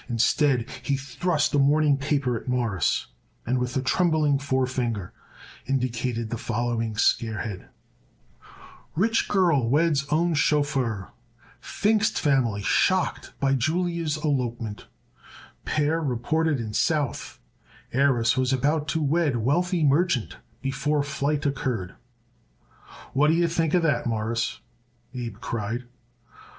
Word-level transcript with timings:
Instead 0.09 0.65
he 0.81 0.97
thrust 0.97 1.53
a 1.53 1.59
morning 1.59 1.95
paper 1.95 2.35
at 2.35 2.47
Morris 2.47 3.05
and 3.45 3.59
with 3.59 3.77
a 3.77 3.83
trembling 3.83 4.39
forefinger 4.39 5.13
indicated 5.67 6.31
the 6.31 6.39
following 6.39 6.95
scarehead: 6.95 7.67
RICH 8.95 9.29
GIRL 9.29 9.69
WEDS 9.69 10.07
OWN 10.09 10.33
CHAUFFEUR 10.33 11.11
PFINGST 11.61 12.17
FAMILY 12.17 12.63
SHOCKED 12.63 13.33
BY 13.39 13.53
JULIA'S 13.53 14.17
ELOPEMENT 14.25 14.87
PAIR 15.65 16.01
REPORTED 16.01 16.59
IN 16.59 16.73
SOUTH 16.73 17.39
HEIRESS 17.93 18.35
WAS 18.37 18.51
ABOUT 18.51 18.87
TO 18.87 19.03
WED 19.03 19.35
WEALTHY 19.35 19.83
MERCHANT 19.83 20.37
BEFORE 20.63 21.03
FLIGHT 21.03 21.45
OCCURRED 21.45 21.93
"What 23.13 23.27
d'ye 23.27 23.45
think 23.45 23.75
of 23.75 23.83
that, 23.83 24.07
Mawruss," 24.07 24.61
Abe 25.13 25.37
cried. 25.39 25.83